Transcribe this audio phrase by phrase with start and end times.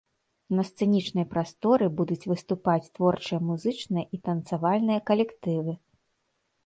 [0.59, 5.73] На сцэнічнай прасторы будуць выступаць творчыя музычныя і танцавальныя калектывы.